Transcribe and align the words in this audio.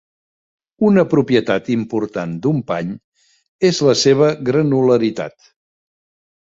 Una 0.87 1.03
propietat 1.11 1.69
important 1.75 2.33
d'un 2.47 2.65
pany 2.73 2.97
és 3.71 3.83
la 3.91 3.97
seva 4.07 4.35
"granularitat". 4.51 5.53